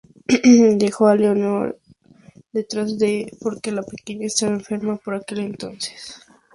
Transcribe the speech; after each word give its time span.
Dejó 0.79 1.09
a 1.09 1.15
Leonor 1.15 1.77
detrás 2.51 2.95
porque 3.39 3.71
la 3.71 3.83
niña 4.07 4.25
estaba 4.25 4.53
enferma 4.53 4.95
por 4.95 5.13
aquel 5.13 5.41
entonces. 5.41 6.19